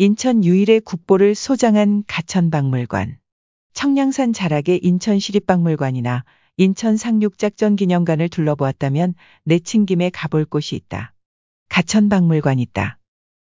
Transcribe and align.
인천 0.00 0.44
유일의 0.44 0.82
국보를 0.82 1.34
소장한 1.34 2.04
가천박물관. 2.06 3.18
청량산 3.72 4.32
자락의 4.32 4.78
인천시립박물관이나 4.84 6.24
인천 6.56 6.96
상륙작전 6.96 7.74
기념관을 7.74 8.28
둘러보았다면 8.28 9.16
내친 9.42 9.86
김에 9.86 10.10
가볼 10.10 10.44
곳이 10.44 10.76
있다. 10.76 11.14
가천박물관 11.68 12.60
있다. 12.60 13.00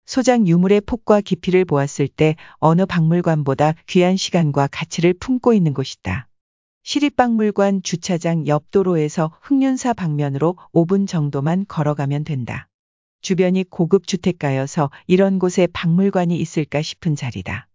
소장 0.06 0.46
유물의 0.46 0.82
폭과 0.82 1.22
깊이를 1.22 1.64
보았을 1.64 2.10
때 2.10 2.36
어느 2.58 2.86
박물관보다 2.86 3.76
귀한 3.88 4.18
시간과 4.18 4.68
가치를 4.70 5.14
품고 5.14 5.54
있는 5.54 5.74
곳이다. 5.74 6.28
시립박물관 6.84 7.82
주차장 7.82 8.46
옆 8.48 8.72
도로에서 8.72 9.32
흑륜사 9.42 9.94
방면으로 9.94 10.58
5분 10.74 11.08
정도만 11.08 11.64
걸어가면 11.70 12.26
된다. 12.26 12.68
주변이 13.22 13.64
고급 13.64 14.08
주택가여서 14.08 14.90
이런 15.08 15.40
곳에 15.40 15.68
박물관이 15.72 16.38
있을까 16.38 16.82
싶은 16.82 17.16
자리다. 17.16 17.68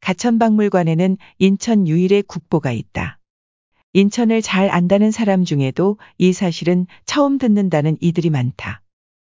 가천박물관에는 0.00 1.16
인천 1.38 1.86
유일의 1.86 2.22
국보가 2.22 2.72
있다. 2.72 3.18
인천을 3.92 4.40
잘 4.40 4.70
안다는 4.70 5.10
사람 5.10 5.44
중에도 5.44 5.98
이 6.16 6.32
사실은 6.32 6.86
처음 7.06 7.38
듣는다는 7.38 7.96
이들이 8.00 8.30
많다. 8.30 8.82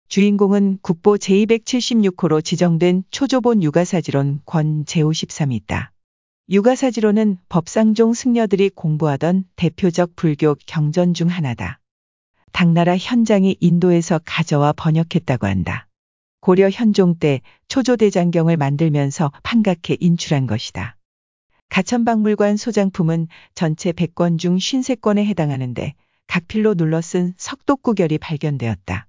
주인공은 0.09 0.79
국보 0.83 1.17
제276호로 1.17 2.45
지정된 2.45 3.05
초조본 3.11 3.63
육아사지론 3.63 4.43
권제호 4.45 5.11
13이다. 5.11 5.89
육아사지론은 6.51 7.39
법상종 7.49 8.13
승려들이 8.13 8.71
공부하던 8.71 9.45
대표적 9.57 10.15
불교 10.17 10.55
경전 10.67 11.15
중 11.15 11.29
하나다. 11.29 11.82
당나라 12.53 12.97
현장이 12.97 13.57
인도에서 13.61 14.21
가져와 14.25 14.73
번역했다고 14.73 15.47
한다. 15.47 15.89
고려 16.41 16.69
현종 16.71 17.19
때 17.19 17.41
초조대장경을 17.69 18.57
만들면서 18.57 19.33
판각해 19.43 19.97
인출한 20.01 20.47
것이다. 20.47 20.97
가천박물관 21.69 22.57
소장품은 22.57 23.29
전체 23.55 23.93
100권 23.93 24.39
중 24.39 24.57
53권에 24.57 25.25
해당하는데 25.25 25.95
각필로 26.27 26.75
눌러 26.75 27.01
쓴 27.01 27.35
석독구결이 27.37 28.19
발견되었다. 28.19 29.07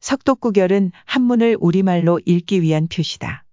석독구결은 0.00 0.92
한문을 1.04 1.56
우리말로 1.60 2.20
읽기 2.24 2.62
위한 2.62 2.88
표시다. 2.88 3.44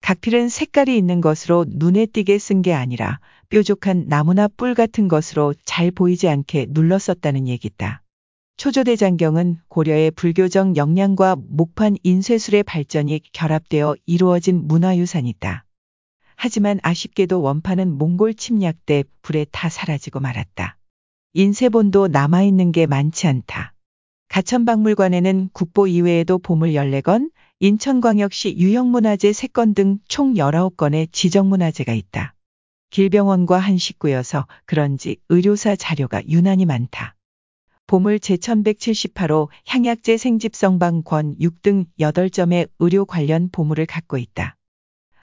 각필은 0.00 0.48
색깔이 0.48 0.96
있는 0.96 1.20
것으로 1.20 1.66
눈에 1.68 2.06
띄게 2.06 2.38
쓴 2.38 2.62
게 2.62 2.74
아니라 2.74 3.20
뾰족한 3.48 4.06
나무나 4.08 4.48
뿔 4.48 4.74
같은 4.74 5.08
것으로 5.08 5.54
잘 5.64 5.90
보이지 5.90 6.28
않게 6.28 6.66
눌러 6.70 6.98
썼다는 6.98 7.48
얘기다. 7.48 8.03
초조대 8.56 8.94
장경은 8.96 9.58
고려의 9.68 10.12
불교적 10.12 10.76
역량과 10.76 11.36
목판 11.48 11.96
인쇄술의 12.02 12.62
발전이 12.62 13.20
결합되어 13.32 13.96
이루어진 14.06 14.66
문화유산이다. 14.68 15.64
하지만 16.36 16.78
아쉽게도 16.82 17.42
원판은 17.42 17.98
몽골 17.98 18.34
침략 18.34 18.76
때 18.86 19.04
불에 19.22 19.44
타 19.50 19.68
사라지고 19.68 20.20
말았다. 20.20 20.78
인쇄본도 21.32 22.08
남아있는 22.08 22.70
게 22.72 22.86
많지 22.86 23.26
않다. 23.26 23.72
가천박물관에는 24.28 25.50
국보 25.52 25.88
이외에도 25.88 26.38
보물 26.38 26.70
14건, 26.70 27.30
인천광역시 27.58 28.56
유형문화재 28.56 29.30
3건 29.30 29.74
등 29.74 29.98
총 30.08 30.34
19건의 30.34 31.08
지정문화재가 31.12 31.92
있다. 31.92 32.34
길병원과 32.90 33.58
한식구여서 33.58 34.46
그런지 34.64 35.16
의료사 35.28 35.74
자료가 35.76 36.22
유난히 36.28 36.66
많다. 36.66 37.16
보물 37.86 38.18
제1178호 38.18 39.48
향약제 39.66 40.16
생집성방 40.16 41.02
권 41.02 41.36
6등 41.38 41.84
8점의 42.00 42.70
의료 42.78 43.04
관련 43.04 43.50
보물을 43.52 43.84
갖고 43.84 44.16
있다. 44.16 44.56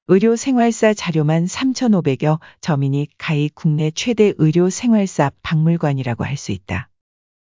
의료 0.07 0.35
생활사 0.35 0.93
자료만 0.93 1.45
3,500여 1.45 2.39
점이니 2.61 3.07
가히 3.17 3.49
국내 3.49 3.89
최대 3.91 4.33
의료 4.37 4.69
생활사 4.69 5.31
박물관이라고 5.41 6.23
할 6.23 6.37
수 6.37 6.51
있다. 6.51 6.89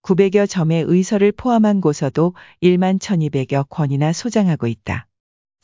900여 0.03 0.49
점의 0.49 0.85
의서를 0.87 1.33
포함한 1.33 1.81
고서도 1.81 2.35
1만 2.63 3.01
1200여 3.01 3.69
권이나 3.69 4.13
소장하고 4.13 4.69
있다. 4.69 5.08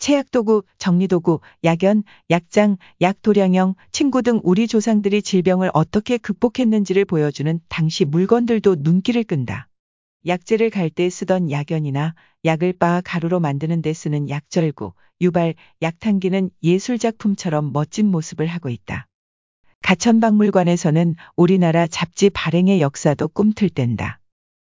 체약도구, 0.04 0.64
정리도구, 0.76 1.40
약연, 1.64 2.02
약장, 2.28 2.76
약도량형, 3.00 3.74
친구 3.90 4.20
등 4.20 4.38
우리 4.44 4.68
조상들이 4.68 5.22
질병을 5.22 5.70
어떻게 5.72 6.18
극복했는지를 6.18 7.06
보여주는 7.06 7.58
당시 7.70 8.04
물건들도 8.04 8.76
눈길을 8.80 9.24
끈다. 9.24 9.66
약재를 10.26 10.68
갈 10.68 10.90
때 10.90 11.08
쓰던 11.08 11.50
약연이나 11.50 12.14
약을 12.44 12.74
빻아 12.74 13.00
가루로 13.02 13.40
만드는 13.40 13.80
데 13.80 13.94
쓰는 13.94 14.28
약절구, 14.28 14.92
유발, 15.22 15.54
약탕기는 15.80 16.50
예술작품처럼 16.62 17.72
멋진 17.72 18.10
모습을 18.10 18.46
하고 18.46 18.68
있다. 18.68 19.06
가천박물관에서는 19.80 21.14
우리나라 21.34 21.86
잡지 21.86 22.28
발행의 22.28 22.82
역사도 22.82 23.28
꿈틀댄다. 23.28 24.20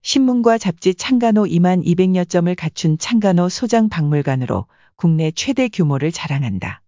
신문과 0.02 0.58
잡지 0.58 0.94
창간호 0.94 1.46
2만 1.46 1.82
200여 1.82 2.28
점을 2.28 2.54
갖춘 2.54 2.98
창간호 2.98 3.48
소장 3.48 3.88
박물관으로 3.88 4.66
국내 4.96 5.30
최대 5.30 5.68
규모를 5.68 6.12
자랑한다. 6.12 6.82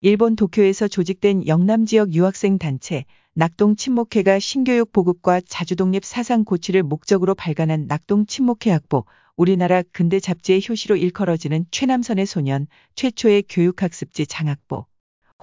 일본 0.00 0.36
도쿄에서 0.36 0.88
조직된 0.88 1.46
영남 1.46 1.86
지역 1.86 2.12
유학생 2.14 2.58
단체 2.58 3.04
낙동 3.34 3.76
친목회가 3.76 4.38
신교육 4.38 4.92
보급과 4.92 5.40
자주독립 5.40 6.04
사상 6.04 6.44
고취를 6.44 6.82
목적으로 6.82 7.34
발간한 7.34 7.86
낙동 7.86 8.26
친목회 8.26 8.70
학보, 8.70 9.04
우리나라 9.36 9.82
근대 9.92 10.20
잡지의 10.20 10.62
효시로 10.68 10.96
일컬어지는 10.96 11.66
최남선의 11.70 12.26
소년, 12.26 12.66
최초의 12.94 13.44
교육학습지 13.48 14.26
장학보, 14.26 14.86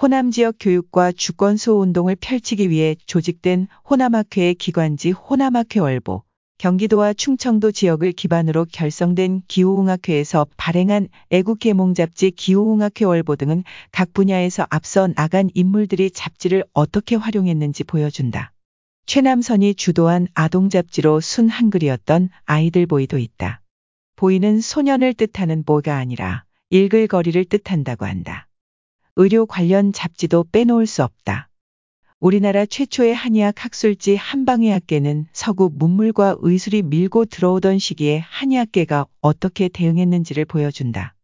호남 0.02 0.32
지역 0.32 0.56
교육과 0.60 1.12
주권 1.12 1.56
수호 1.56 1.80
운동을 1.82 2.16
펼치기 2.16 2.70
위해 2.72 2.96
조직된 3.06 3.68
호남학회의 3.90 4.56
기관지 4.56 5.12
호남학회 5.12 5.80
월보, 5.80 6.24
경기도와 6.64 7.12
충청도 7.12 7.74
지역을 7.74 8.14
기반으로 8.14 8.66
결성된 8.72 9.42
기후공학회에서 9.50 10.48
발행한 10.56 11.10
애국계몽 11.30 11.94
잡지 11.94 12.32
기후공학회 12.32 13.04
월보 13.04 13.36
등은 13.36 13.66
각 13.92 14.14
분야에서 14.14 14.66
앞서 14.70 15.10
나간 15.14 15.50
인물들이 15.56 16.10
잡지를 16.10 16.64
어떻게 16.72 17.18
활용했는지 17.18 17.84
보여준다. 17.84 18.54
최남선이 19.08 19.76
주도한 19.76 20.30
아동 20.36 20.70
잡지로 20.70 21.20
순 21.20 21.50
한글이었던 21.50 22.30
아이들 22.46 22.86
보이도 22.86 23.18
있다. 23.18 23.60
보이는 24.16 24.62
소년을 24.62 25.16
뜻하는 25.16 25.66
보가 25.66 25.98
아니라 25.98 26.46
읽을 26.70 27.08
거리를 27.08 27.44
뜻한다고 27.44 28.06
한다. 28.06 28.48
의료 29.18 29.46
관련 29.46 29.92
잡지도 29.92 30.46
빼놓을 30.50 30.88
수 30.88 31.04
없다. 31.04 31.50
우리나라 32.24 32.66
최초의 32.66 33.14
한의학 33.14 33.66
학술지 33.66 34.16
한방의학계는 34.16 35.28
서구 35.34 35.70
문물과 35.74 36.38
의술이 36.40 36.84
밀고 36.84 37.26
들어오던 37.26 37.80
시기에 37.80 38.20
한의학계가 38.20 39.08
어떻게 39.20 39.68
대응했는지를 39.68 40.46
보여준다. 40.46 41.16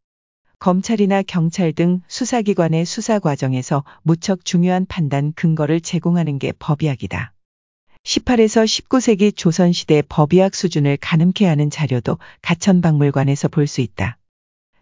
검찰이나 0.60 1.22
경찰 1.22 1.72
등 1.72 2.02
수사기관의 2.10 2.84
수사 2.84 3.20
과정에서 3.20 3.86
무척 4.02 4.44
중요한 4.44 4.86
판단 4.86 5.32
근거를 5.38 5.80
제공하는 5.80 6.38
게 6.38 6.52
법의학이다. 6.60 7.32
18에서 8.04 8.66
19세기 8.66 9.34
조선시대 9.34 10.04
법의학 10.10 10.54
수준을 10.54 10.98
가늠케 10.98 11.46
하는 11.46 11.70
자료도 11.70 12.18
가천박물관에서 12.42 13.48
볼 13.48 13.68
수 13.68 13.80
있다. 13.80 14.18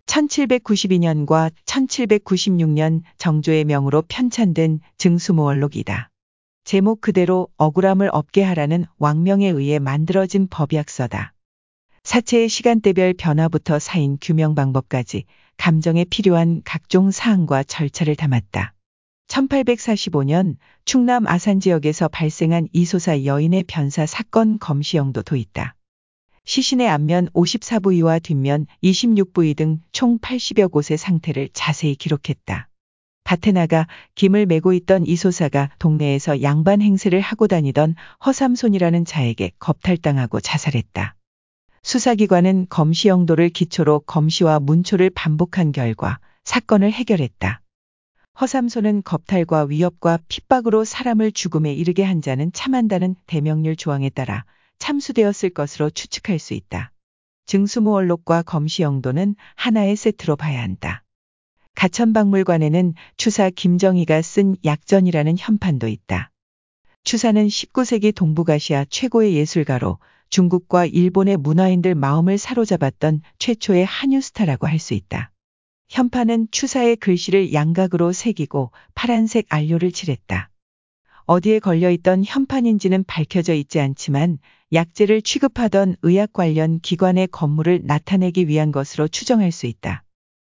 1792년과 0.08 1.52
1796년 1.66 3.04
정조의 3.18 3.66
명으로 3.66 4.04
편찬된 4.08 4.80
증수모월록이다. 4.98 6.10
제목 6.64 7.00
그대로 7.00 7.48
억울함을 7.58 8.10
없게 8.12 8.44
하라는 8.44 8.86
왕명에 8.98 9.48
의해 9.48 9.80
만들어진 9.80 10.48
법약서다. 10.50 11.34
사체의 12.04 12.50
시간대별 12.50 13.14
변화부터 13.14 13.80
사인 13.80 14.18
규명 14.20 14.56
방법까지 14.56 15.26
감정에 15.58 16.04
필요한 16.06 16.62
각종 16.66 17.12
사항과 17.12 17.64
절차를 17.64 18.16
담았다. 18.16 18.74
1845년 19.28 20.56
충남 20.86 21.28
아산 21.28 21.60
지역에서 21.60 22.08
발생한 22.08 22.68
이소사 22.74 23.24
여인의 23.26 23.64
변사 23.68 24.06
사건 24.06 24.58
검시형도 24.60 25.24
도있다. 25.24 25.77
시신의 26.48 26.88
앞면 26.88 27.28
54부위와 27.34 28.24
뒷면 28.24 28.68
26부위 28.82 29.54
등 29.54 29.82
총 29.92 30.18
80여 30.20 30.72
곳의 30.72 30.98
상태를 30.98 31.50
자세히 31.52 31.96
기록했다. 31.96 32.70
밭에 33.26 33.52
나가 33.52 33.86
김을 34.16 34.46
메고 34.46 34.72
있던 34.72 35.06
이소사가 35.06 35.72
동네에서 35.78 36.42
양반 36.42 36.82
행세를 36.82 37.20
하고 37.20 37.48
다니던 37.48 37.96
허삼손이라는 38.26 39.04
자에게 39.04 39.52
겁탈당하고 39.60 40.40
자살했다. 40.40 41.16
수사기관은 41.84 42.68
검시 42.70 43.10
영도를 43.10 43.50
기초로 43.50 44.00
검시와 44.06 44.62
문초를 44.62 45.10
반복한 45.10 45.74
결과 45.74 46.20
사건을 46.46 46.94
해결했다. 46.94 47.62
허삼손은 48.40 49.04
겁탈과 49.04 49.66
위협과 49.66 50.20
핍박으로 50.30 50.86
사람을 50.86 51.34
죽음에 51.34 51.74
이르게 51.74 52.04
한 52.04 52.22
자는 52.22 52.54
참한다는 52.54 53.18
대명률 53.26 53.76
조항에 53.76 54.10
따라 54.10 54.46
참수되었을 54.80 55.50
것으로 55.52 55.90
추측할 55.90 56.40
수 56.40 56.54
있다. 56.54 56.92
증수무얼록과 57.46 58.44
검시영도는 58.44 59.36
하나의 59.56 59.96
세트로 59.96 60.36
봐야 60.36 60.62
한다. 60.62 61.04
가천박물관에는 61.76 62.94
추사 63.18 63.50
김정희가 63.50 64.22
쓴 64.22 64.56
약전이라는 64.66 65.38
현판도 65.38 65.88
있다. 65.88 66.32
추사는 67.04 67.48
19세기 67.48 68.14
동북아시아 68.14 68.86
최고의 68.90 69.36
예술가로 69.36 70.00
중국과 70.30 70.88
일본의 70.88 71.38
문화인들 71.38 71.96
마음을 71.96 72.38
사로잡았던 72.38 73.22
최초의 73.40 73.86
한유 73.86 74.20
스타라고 74.22 74.68
할 74.68 74.80
수 74.80 74.94
있다. 74.94 75.32
현판은 75.90 76.50
추사의 76.52 76.98
글씨를 76.98 77.54
양각으로 77.54 78.12
새기고 78.12 78.72
파란색 78.94 79.46
안료를 79.48 79.94
칠했다. 79.94 80.50
어디에 81.26 81.60
걸려있던 81.60 82.26
현판인지는 82.26 83.06
밝혀져 83.06 83.54
있지 83.54 83.80
않지만 83.80 84.40
약재를 84.74 85.22
취급하던 85.22 85.96
의학 86.02 86.34
관련 86.34 86.80
기관의 86.82 87.28
건물을 87.28 87.82
나타내기 87.86 88.48
위한 88.48 88.72
것으로 88.72 89.08
추정할 89.08 89.52
수 89.52 89.66
있다. 89.66 90.04